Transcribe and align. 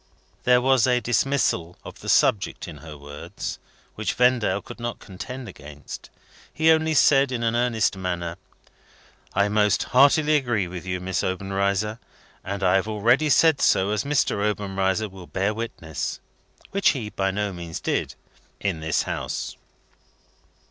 There 0.45 0.61
was 0.61 0.87
a 0.87 0.99
dismissal 0.99 1.77
of 1.83 1.99
the 1.99 2.09
subject 2.09 2.67
in 2.67 2.77
her 2.77 2.97
words, 2.97 3.59
which 3.93 4.15
Vendale 4.15 4.59
could 4.59 4.79
not 4.79 4.97
contend 4.97 5.47
against. 5.47 6.09
He 6.51 6.71
only 6.71 6.95
said 6.95 7.31
in 7.31 7.43
an 7.43 7.55
earnest 7.55 7.95
manner, 7.95 8.37
"I 9.35 9.47
most 9.47 9.83
heartily 9.83 10.37
agree 10.37 10.67
with 10.67 10.87
you, 10.87 10.99
Miss 10.99 11.23
Obenreizer, 11.23 11.99
and 12.43 12.63
I 12.63 12.77
have 12.77 12.87
already 12.87 13.29
said 13.29 13.61
so, 13.61 13.91
as 13.91 14.03
Mr. 14.03 14.43
Obenreizer 14.43 15.07
will 15.07 15.27
bear 15.27 15.53
witness," 15.53 16.19
which 16.71 16.89
he 16.97 17.11
by 17.11 17.29
no 17.29 17.53
means 17.53 17.79
did, 17.79 18.15
"in 18.59 18.79
this 18.79 19.03
house." 19.03 19.55